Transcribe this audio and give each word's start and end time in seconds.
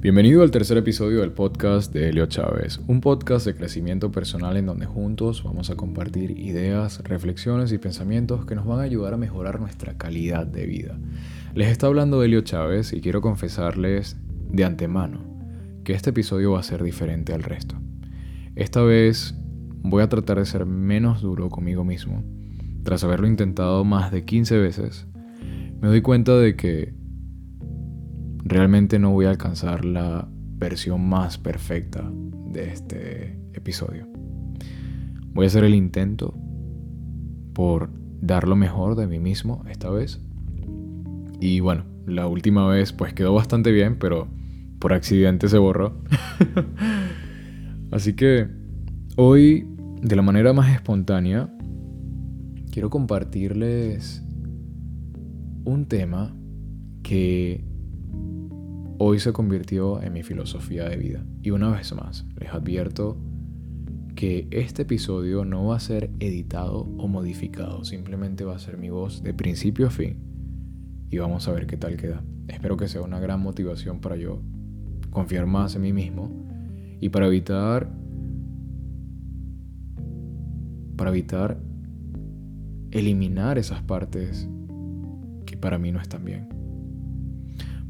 Bienvenido 0.00 0.44
al 0.44 0.52
tercer 0.52 0.78
episodio 0.78 1.22
del 1.22 1.32
podcast 1.32 1.92
de 1.92 2.08
Helio 2.08 2.26
Chávez, 2.26 2.78
un 2.86 3.00
podcast 3.00 3.44
de 3.44 3.56
crecimiento 3.56 4.12
personal 4.12 4.56
en 4.56 4.64
donde 4.64 4.86
juntos 4.86 5.42
vamos 5.42 5.70
a 5.70 5.74
compartir 5.74 6.38
ideas, 6.38 7.02
reflexiones 7.02 7.72
y 7.72 7.78
pensamientos 7.78 8.46
que 8.46 8.54
nos 8.54 8.64
van 8.64 8.78
a 8.78 8.84
ayudar 8.84 9.14
a 9.14 9.16
mejorar 9.16 9.58
nuestra 9.58 9.98
calidad 9.98 10.46
de 10.46 10.66
vida. 10.66 10.96
Les 11.52 11.66
está 11.66 11.88
hablando 11.88 12.22
Helio 12.22 12.42
Chávez 12.42 12.92
y 12.92 13.00
quiero 13.00 13.20
confesarles 13.20 14.16
de 14.52 14.64
antemano 14.64 15.18
que 15.82 15.94
este 15.94 16.10
episodio 16.10 16.52
va 16.52 16.60
a 16.60 16.62
ser 16.62 16.84
diferente 16.84 17.34
al 17.34 17.42
resto. 17.42 17.74
Esta 18.54 18.82
vez 18.82 19.34
voy 19.82 20.04
a 20.04 20.08
tratar 20.08 20.38
de 20.38 20.46
ser 20.46 20.64
menos 20.64 21.22
duro 21.22 21.48
conmigo 21.48 21.82
mismo. 21.82 22.22
Tras 22.84 23.02
haberlo 23.02 23.26
intentado 23.26 23.84
más 23.84 24.12
de 24.12 24.24
15 24.24 24.58
veces, 24.58 25.08
me 25.80 25.88
doy 25.88 26.02
cuenta 26.02 26.36
de 26.36 26.54
que 26.54 26.97
realmente 28.48 28.98
no 28.98 29.10
voy 29.10 29.26
a 29.26 29.30
alcanzar 29.30 29.84
la 29.84 30.26
versión 30.56 31.06
más 31.06 31.38
perfecta 31.38 32.10
de 32.50 32.72
este 32.72 33.38
episodio. 33.52 34.08
Voy 35.34 35.44
a 35.44 35.48
hacer 35.48 35.64
el 35.64 35.74
intento 35.74 36.34
por 37.52 37.90
dar 38.20 38.48
lo 38.48 38.56
mejor 38.56 38.96
de 38.96 39.06
mí 39.06 39.18
mismo 39.18 39.62
esta 39.68 39.90
vez. 39.90 40.20
Y 41.40 41.60
bueno, 41.60 41.84
la 42.06 42.26
última 42.26 42.66
vez 42.66 42.92
pues 42.92 43.12
quedó 43.12 43.34
bastante 43.34 43.70
bien, 43.70 43.98
pero 43.98 44.28
por 44.78 44.94
accidente 44.94 45.48
se 45.48 45.58
borró. 45.58 46.00
Así 47.92 48.14
que 48.14 48.48
hoy, 49.16 49.68
de 50.00 50.16
la 50.16 50.22
manera 50.22 50.52
más 50.54 50.74
espontánea, 50.74 51.54
quiero 52.72 52.88
compartirles 52.88 54.24
un 55.64 55.86
tema 55.86 56.34
que 57.02 57.64
hoy 58.98 59.20
se 59.20 59.32
convirtió 59.32 60.02
en 60.02 60.12
mi 60.12 60.22
filosofía 60.22 60.88
de 60.88 60.96
vida. 60.96 61.24
Y 61.42 61.50
una 61.50 61.70
vez 61.70 61.92
más, 61.94 62.26
les 62.38 62.50
advierto 62.52 63.16
que 64.14 64.48
este 64.50 64.82
episodio 64.82 65.44
no 65.44 65.66
va 65.66 65.76
a 65.76 65.80
ser 65.80 66.10
editado 66.18 66.80
o 66.98 67.06
modificado, 67.06 67.84
simplemente 67.84 68.44
va 68.44 68.56
a 68.56 68.58
ser 68.58 68.76
mi 68.76 68.90
voz 68.90 69.22
de 69.22 69.32
principio 69.32 69.86
a 69.86 69.90
fin 69.90 70.16
y 71.08 71.18
vamos 71.18 71.46
a 71.46 71.52
ver 71.52 71.66
qué 71.66 71.76
tal 71.76 71.96
queda. 71.96 72.24
Espero 72.48 72.76
que 72.76 72.88
sea 72.88 73.02
una 73.02 73.20
gran 73.20 73.40
motivación 73.40 74.00
para 74.00 74.16
yo 74.16 74.42
confiar 75.10 75.46
más 75.46 75.76
en 75.76 75.82
mí 75.82 75.92
mismo 75.92 76.30
y 77.00 77.08
para 77.10 77.28
evitar 77.28 77.88
para 80.96 81.10
evitar 81.10 81.60
eliminar 82.90 83.56
esas 83.56 83.82
partes 83.82 84.48
que 85.46 85.56
para 85.56 85.78
mí 85.78 85.92
no 85.92 86.00
están 86.00 86.24
bien. 86.24 86.48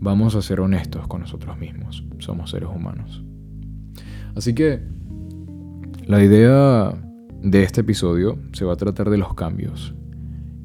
Vamos 0.00 0.34
a 0.34 0.42
ser 0.42 0.60
honestos 0.60 1.06
con 1.06 1.20
nosotros 1.20 1.58
mismos. 1.58 2.04
Somos 2.18 2.50
seres 2.50 2.68
humanos. 2.74 3.24
Así 4.34 4.54
que 4.54 4.80
la 6.06 6.22
idea 6.22 6.94
de 7.42 7.62
este 7.62 7.82
episodio 7.82 8.38
se 8.52 8.64
va 8.64 8.74
a 8.74 8.76
tratar 8.76 9.10
de 9.10 9.18
los 9.18 9.34
cambios. 9.34 9.94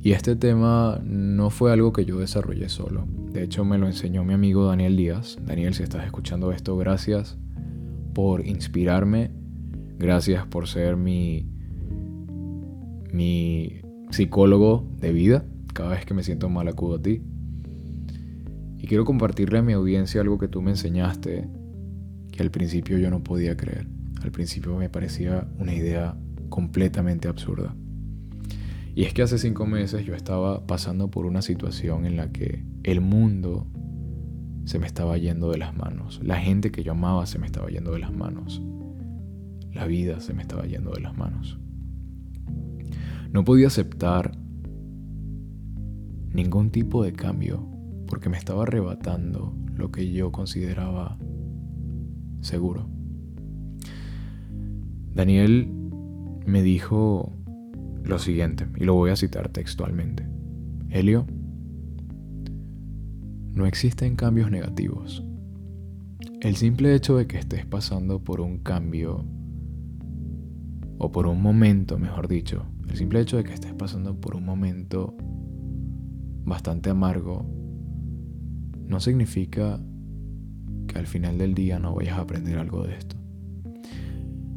Y 0.02 0.11
este 0.13 0.36
tema 0.36 0.99
no 1.03 1.49
fue 1.49 1.73
algo 1.73 1.91
que 1.91 2.05
yo 2.05 2.19
desarrollé 2.19 2.69
solo. 2.69 3.05
De 3.31 3.44
hecho, 3.44 3.66
me 3.66 3.77
lo 3.77 3.86
enseñó 3.88 4.23
mi 4.23 4.33
amigo 4.33 4.66
Daniel 4.66 4.95
Díaz. 4.95 5.38
Daniel, 5.45 5.73
si 5.73 5.83
estás 5.83 6.05
escuchando 6.05 6.52
esto, 6.52 6.77
gracias 6.77 7.38
por 8.14 8.45
inspirarme. 8.45 9.31
Gracias 9.97 10.47
por 10.47 10.67
ser 10.67 10.95
mi, 10.95 11.49
mi 13.11 13.81
psicólogo 14.09 14.89
de 14.97 15.11
vida. 15.11 15.45
Cada 15.73 15.91
vez 15.91 16.05
que 16.05 16.14
me 16.14 16.23
siento 16.23 16.49
mal 16.49 16.69
acudo 16.69 16.95
a 16.95 17.02
ti. 17.02 17.21
Y 18.80 18.88
quiero 18.88 19.03
compartirle 19.03 19.59
a 19.59 19.61
mi 19.61 19.73
audiencia 19.73 20.22
algo 20.22 20.38
que 20.38 20.47
tú 20.47 20.61
me 20.61 20.72
enseñaste, 20.72 21.49
que 22.31 22.41
al 22.41 22.49
principio 22.49 22.97
yo 22.97 23.09
no 23.09 23.21
podía 23.21 23.58
creer. 23.58 23.88
Al 24.23 24.31
principio 24.31 24.77
me 24.77 24.89
parecía 24.89 25.49
una 25.59 25.75
idea 25.75 26.17
completamente 26.47 27.27
absurda. 27.27 27.75
Y 28.95 29.03
es 29.03 29.14
que 29.14 29.21
hace 29.21 29.37
cinco 29.37 29.65
meses 29.65 30.05
yo 30.05 30.15
estaba 30.15 30.65
pasando 30.65 31.11
por 31.11 31.26
una 31.26 31.42
situación 31.42 32.05
en 32.05 32.15
la 32.15 32.31
que 32.31 32.64
el 32.83 33.02
mundo 33.02 33.67
se 34.64 34.80
me 34.80 34.87
estaba 34.87 35.17
yendo 35.17 35.52
de 35.52 35.58
las 35.58 35.76
manos. 35.76 36.21
La 36.23 36.37
gente 36.37 36.71
que 36.71 36.83
yo 36.83 36.93
amaba 36.93 37.26
se 37.26 37.37
me 37.37 37.48
estaba 37.48 37.67
yendo 37.70 37.92
de 37.92 37.99
las 37.99 38.14
manos. 38.14 38.61
La 39.73 39.86
vida 39.86 40.21
se 40.21 40.33
me 40.33 40.42
estaba 40.42 40.65
yendo 40.65 40.92
de 40.92 41.02
las 41.02 41.17
manos. 41.17 41.59
No 43.33 43.43
podía 43.43 43.67
aceptar 43.67 44.37
ningún 46.32 46.70
tipo 46.71 47.03
de 47.03 47.11
cambio 47.11 47.78
porque 48.09 48.27
me 48.27 48.37
estaba 48.37 48.64
arrebatando 48.64 49.55
lo 49.75 49.92
que 49.92 50.11
yo 50.11 50.31
consideraba 50.31 51.17
seguro. 52.42 52.89
Daniel 55.14 55.71
me 56.45 56.64
dijo 56.64 57.31
lo 58.03 58.17
siguiente, 58.17 58.65
y 58.77 58.86
lo 58.86 58.95
voy 58.95 59.11
a 59.11 59.15
citar 59.15 59.49
textualmente. 59.49 60.27
Helio, 60.89 61.27
no 63.53 63.67
existen 63.67 64.15
cambios 64.15 64.49
negativos. 64.49 65.23
El 66.41 66.55
simple 66.55 66.95
hecho 66.95 67.17
de 67.17 67.27
que 67.27 67.37
estés 67.37 67.65
pasando 67.65 68.23
por 68.23 68.41
un 68.41 68.58
cambio, 68.59 69.26
o 70.97 71.11
por 71.11 71.27
un 71.27 71.41
momento, 71.41 71.99
mejor 71.99 72.27
dicho, 72.27 72.65
el 72.89 72.97
simple 72.97 73.21
hecho 73.21 73.37
de 73.37 73.43
que 73.43 73.53
estés 73.53 73.73
pasando 73.73 74.20
por 74.20 74.36
un 74.36 74.45
momento 74.45 75.15
bastante 76.43 76.89
amargo 76.89 77.45
no 78.89 79.00
significa 79.00 79.80
que 80.88 80.98
al 80.98 81.05
final 81.05 81.38
del 81.38 81.54
día 81.54 81.80
no 81.80 81.94
vayas 81.94 82.17
a 82.17 82.22
aprender 82.22 82.58
algo 82.58 82.83
de 82.83 82.95
esto. 82.95 83.16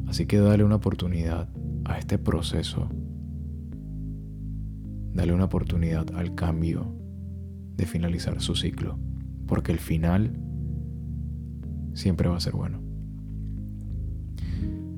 Así 0.07 0.25
que 0.25 0.39
dale 0.39 0.63
una 0.63 0.75
oportunidad 0.75 1.49
a 1.85 1.99
este 1.99 2.17
proceso. 2.17 2.89
Dale 5.13 5.33
una 5.33 5.45
oportunidad 5.45 6.07
al 6.15 6.33
cambio 6.33 6.95
de 7.77 7.85
finalizar 7.85 8.41
su 8.41 8.55
ciclo. 8.55 8.99
Porque 9.47 9.71
el 9.71 9.79
final 9.79 10.39
siempre 11.93 12.27
va 12.27 12.37
a 12.37 12.39
ser 12.39 12.53
bueno. 12.53 12.81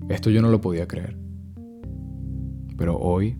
Esto 0.07 0.29
yo 0.29 0.41
no 0.41 0.49
lo 0.49 0.61
podía 0.61 0.87
creer. 0.87 1.17
Pero 2.77 2.97
hoy 2.97 3.37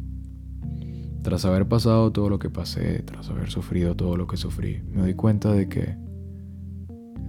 tras 1.25 1.43
haber 1.43 1.67
pasado 1.67 2.11
todo 2.11 2.29
lo 2.29 2.37
que 2.37 2.51
pasé, 2.51 3.01
tras 3.01 3.31
haber 3.31 3.49
sufrido 3.49 3.95
todo 3.95 4.15
lo 4.15 4.27
que 4.27 4.37
sufrí, 4.37 4.83
me 4.91 5.01
doy 5.01 5.15
cuenta 5.15 5.51
de 5.51 5.67
que 5.67 5.97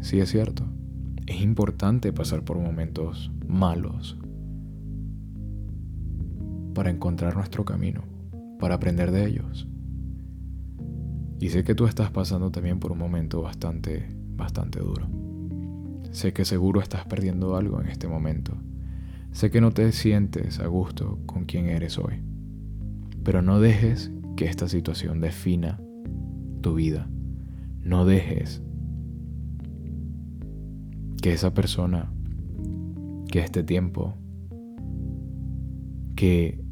sí 0.03 0.21
es 0.21 0.29
cierto. 0.29 0.65
Es 1.27 1.41
importante 1.41 2.13
pasar 2.13 2.45
por 2.45 2.59
momentos 2.59 3.33
malos 3.49 4.19
para 6.75 6.91
encontrar 6.91 7.37
nuestro 7.37 7.65
camino, 7.65 8.03
para 8.61 8.75
aprender 8.75 9.13
de 9.13 9.29
ellos. 9.29 9.67
Y 11.41 11.49
sé 11.49 11.65
que 11.65 11.75
tú 11.75 11.87
estás 11.87 12.11
pasando 12.11 12.51
también 12.51 12.79
por 12.79 12.93
un 12.93 12.99
momento 12.99 13.41
bastante, 13.41 14.15
bastante 14.37 14.79
duro. 14.79 15.09
Sé 16.11 16.35
que 16.35 16.45
seguro 16.45 16.83
estás 16.83 17.07
perdiendo 17.07 17.57
algo 17.57 17.81
en 17.81 17.87
este 17.87 18.09
momento. 18.09 18.53
Sé 19.33 19.51
que 19.51 19.63
no 19.63 19.71
te 19.71 19.91
sientes 19.93 20.61
a 20.61 20.67
gusto 20.67 21.19
con 21.25 21.47
quien 21.47 21.71
eres 21.71 21.97
hoy. 21.97 22.36
Pero 23.27 23.43
no 23.43 23.59
dejes 23.59 24.13
que 24.37 24.45
esta 24.45 24.69
situación 24.69 25.21
defina 25.21 25.81
tu 26.61 26.77
vida. 26.77 27.11
No 27.83 28.05
dejes 28.05 28.63
que 31.21 31.33
esa 31.33 31.53
persona, 31.53 32.09
que 33.29 33.41
este 33.41 33.65
tiempo, 33.65 34.15
que, 36.15 36.65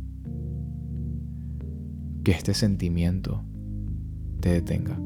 que 2.22 2.30
este 2.30 2.54
sentimiento 2.54 3.42
te 4.38 4.50
detenga. 4.50 4.96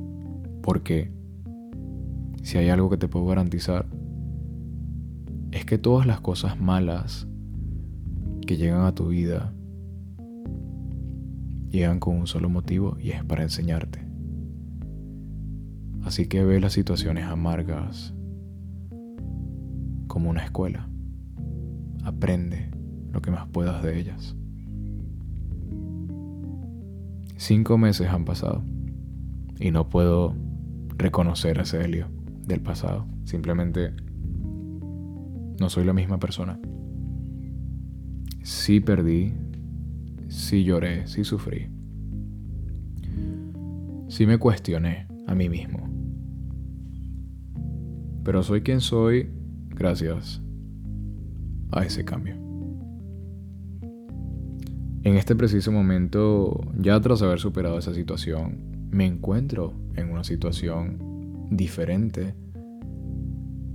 Porque 0.60 1.10
si 2.42 2.58
hay 2.58 2.68
algo 2.68 2.90
que 2.90 2.98
te 2.98 3.08
puedo 3.08 3.24
garantizar, 3.24 3.86
es 5.52 5.64
que 5.64 5.78
todas 5.78 6.06
las 6.06 6.20
cosas 6.20 6.60
malas 6.60 7.26
que 8.46 8.58
llegan 8.58 8.82
a 8.82 8.94
tu 8.94 9.08
vida 9.08 9.54
llegan 11.70 12.00
con 12.00 12.16
un 12.16 12.26
solo 12.26 12.48
motivo 12.48 12.96
y 13.00 13.10
es 13.10 13.24
para 13.24 13.42
enseñarte. 13.42 14.00
Así 16.04 16.26
que 16.26 16.44
ve 16.44 16.60
las 16.60 16.72
situaciones 16.72 17.24
amargas 17.24 18.14
como 20.06 20.30
una 20.30 20.44
escuela. 20.44 20.88
Aprende 22.04 22.70
lo 23.12 23.20
que 23.20 23.30
más 23.30 23.46
puedas 23.48 23.82
de 23.82 23.98
ellas. 23.98 24.36
Cinco 27.36 27.78
meses 27.78 28.08
han 28.08 28.24
pasado 28.24 28.64
y 29.60 29.70
no 29.70 29.88
puedo 29.88 30.34
reconocer 30.96 31.58
ese 31.58 31.84
Helio 31.84 32.08
del 32.46 32.60
pasado. 32.60 33.06
Simplemente 33.24 33.92
no 35.60 35.68
soy 35.68 35.84
la 35.84 35.92
misma 35.92 36.18
persona. 36.18 36.58
Sí 38.42 38.80
perdí 38.80 39.34
sí 40.28 40.64
lloré, 40.64 41.06
sí 41.06 41.24
sufrí. 41.24 41.70
Sí 44.08 44.26
me 44.26 44.38
cuestioné 44.38 45.06
a 45.26 45.34
mí 45.34 45.48
mismo. 45.48 45.88
Pero 48.24 48.42
soy 48.42 48.62
quien 48.62 48.80
soy 48.80 49.30
gracias 49.70 50.42
a 51.72 51.84
ese 51.84 52.04
cambio. 52.04 52.36
En 55.04 55.16
este 55.16 55.34
preciso 55.36 55.72
momento, 55.72 56.60
ya 56.76 57.00
tras 57.00 57.22
haber 57.22 57.38
superado 57.38 57.78
esa 57.78 57.94
situación, 57.94 58.88
me 58.90 59.06
encuentro 59.06 59.74
en 59.94 60.10
una 60.10 60.24
situación 60.24 61.46
diferente 61.50 62.34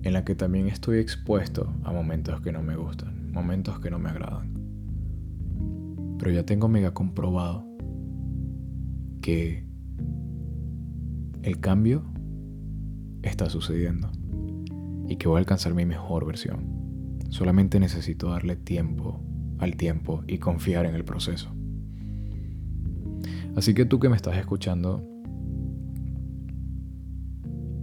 en 0.03 0.13
la 0.13 0.25
que 0.25 0.35
también 0.35 0.67
estoy 0.67 0.99
expuesto 0.99 1.73
a 1.83 1.91
momentos 1.91 2.41
que 2.41 2.51
no 2.51 2.61
me 2.61 2.75
gustan, 2.75 3.31
momentos 3.31 3.79
que 3.79 3.89
no 3.89 3.99
me 3.99 4.09
agradan. 4.09 4.52
Pero 6.17 6.31
ya 6.31 6.45
tengo 6.45 6.67
mega 6.67 6.93
comprobado 6.93 7.65
que 9.21 9.65
el 11.41 11.59
cambio 11.59 12.03
está 13.21 13.49
sucediendo 13.49 14.11
y 15.07 15.17
que 15.17 15.27
voy 15.27 15.37
a 15.37 15.39
alcanzar 15.39 15.73
mi 15.73 15.85
mejor 15.85 16.25
versión. 16.25 17.19
Solamente 17.29 17.79
necesito 17.79 18.29
darle 18.29 18.55
tiempo 18.55 19.21
al 19.59 19.75
tiempo 19.75 20.23
y 20.27 20.37
confiar 20.37 20.85
en 20.85 20.95
el 20.95 21.05
proceso. 21.05 21.49
Así 23.55 23.73
que 23.73 23.85
tú 23.85 23.99
que 23.99 24.09
me 24.09 24.15
estás 24.15 24.37
escuchando, 24.37 25.07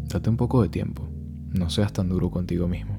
date 0.08 0.28
un 0.28 0.36
poco 0.36 0.62
de 0.62 0.68
tiempo. 0.68 1.08
No 1.52 1.70
seas 1.70 1.92
tan 1.92 2.08
duro 2.08 2.30
contigo 2.30 2.68
mismo. 2.68 2.98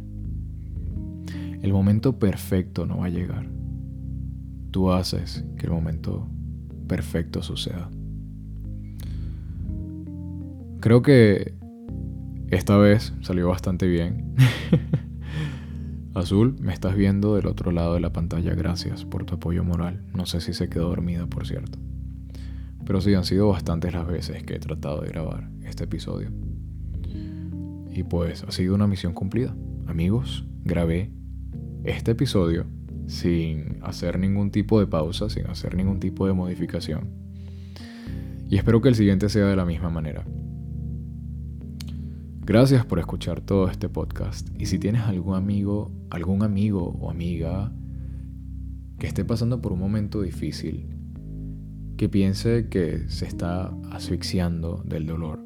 El 1.61 1.73
momento 1.73 2.17
perfecto 2.17 2.85
no 2.85 2.99
va 2.99 3.05
a 3.05 3.09
llegar. 3.09 3.60
Tú 4.71 4.91
haces 4.91 5.43
que 5.57 5.65
el 5.65 5.73
momento 5.73 6.27
perfecto 6.87 7.43
suceda. 7.43 7.89
Creo 10.79 11.01
que 11.01 11.53
esta 12.49 12.77
vez 12.77 13.13
salió 13.21 13.49
bastante 13.49 13.85
bien. 13.87 14.33
Azul, 16.13 16.55
me 16.59 16.73
estás 16.73 16.95
viendo 16.95 17.35
del 17.35 17.47
otro 17.47 17.71
lado 17.71 17.93
de 17.93 17.99
la 17.99 18.13
pantalla. 18.13 18.55
Gracias 18.55 19.05
por 19.05 19.25
tu 19.25 19.35
apoyo 19.35 19.63
moral. 19.63 20.03
No 20.13 20.25
sé 20.25 20.41
si 20.41 20.53
se 20.53 20.69
quedó 20.69 20.87
dormida, 20.87 21.27
por 21.27 21.45
cierto. 21.45 21.77
Pero 22.85 23.01
sí, 23.01 23.13
han 23.13 23.25
sido 23.25 23.49
bastantes 23.49 23.93
las 23.93 24.07
veces 24.07 24.43
que 24.43 24.55
he 24.55 24.59
tratado 24.59 25.01
de 25.01 25.09
grabar 25.09 25.49
este 25.63 25.83
episodio. 25.83 26.29
Y 27.93 28.03
pues 28.03 28.43
ha 28.43 28.51
sido 28.51 28.75
una 28.75 28.87
misión 28.87 29.13
cumplida. 29.13 29.53
Amigos, 29.87 30.45
grabé 30.63 31.11
este 31.83 32.11
episodio 32.11 32.65
sin 33.07 33.77
hacer 33.81 34.19
ningún 34.19 34.51
tipo 34.51 34.79
de 34.79 34.87
pausa, 34.87 35.29
sin 35.29 35.47
hacer 35.47 35.75
ningún 35.75 35.99
tipo 35.99 36.27
de 36.27 36.33
modificación. 36.33 37.09
Y 38.49 38.57
espero 38.57 38.81
que 38.81 38.89
el 38.89 38.95
siguiente 38.95 39.29
sea 39.29 39.45
de 39.45 39.55
la 39.55 39.65
misma 39.65 39.89
manera. 39.89 40.25
Gracias 42.43 42.85
por 42.85 42.99
escuchar 42.99 43.39
todo 43.39 43.69
este 43.69 43.87
podcast. 43.87 44.49
Y 44.59 44.65
si 44.65 44.77
tienes 44.77 45.03
algún 45.03 45.35
amigo, 45.35 45.91
algún 46.09 46.43
amigo 46.43 46.97
o 46.99 47.09
amiga 47.09 47.71
que 48.99 49.07
esté 49.07 49.23
pasando 49.23 49.61
por 49.61 49.71
un 49.71 49.79
momento 49.79 50.21
difícil, 50.21 50.87
que 51.97 52.09
piense 52.09 52.67
que 52.67 53.07
se 53.09 53.25
está 53.25 53.73
asfixiando 53.91 54.83
del 54.85 55.05
dolor, 55.05 55.39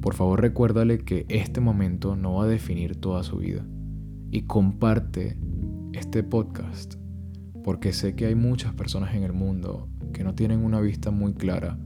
por 0.00 0.14
favor 0.14 0.40
recuérdale 0.40 0.98
que 0.98 1.26
este 1.28 1.60
momento 1.60 2.16
no 2.16 2.34
va 2.34 2.44
a 2.44 2.48
definir 2.48 2.96
toda 2.96 3.22
su 3.22 3.38
vida. 3.38 3.66
Y 4.30 4.42
comparte 4.42 5.36
este 5.98 6.22
podcast 6.22 6.94
porque 7.64 7.92
sé 7.92 8.14
que 8.14 8.26
hay 8.26 8.34
muchas 8.34 8.72
personas 8.72 9.14
en 9.14 9.24
el 9.24 9.32
mundo 9.32 9.88
que 10.12 10.24
no 10.24 10.34
tienen 10.34 10.64
una 10.64 10.80
vista 10.80 11.10
muy 11.10 11.34
clara 11.34 11.76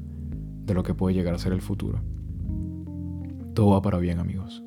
de 0.65 0.75
lo 0.75 0.83
que 0.83 0.95
puede 0.95 1.15
llegar 1.15 1.35
a 1.35 1.39
ser 1.39 1.53
el 1.53 1.63
futuro. 1.63 2.01
Todo 3.55 3.71
va 3.71 3.83
para 3.83 3.99
bien 3.99 4.19
amigos. 4.21 4.63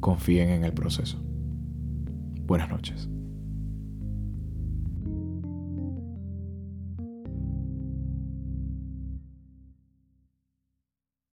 Confíen 0.00 0.50
en 0.50 0.64
el 0.64 0.72
proceso. 0.72 1.20
Buenas 2.46 2.68
noches. 2.68 3.08